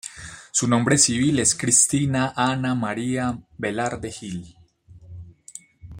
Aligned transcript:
Su 0.51 0.67
nombre 0.67 0.97
civil 0.97 1.37
es 1.37 1.53
Cristina 1.53 2.33
Ana 2.35 2.73
María 2.73 3.37
Velarde 3.59 4.11
Gil. 4.11 4.57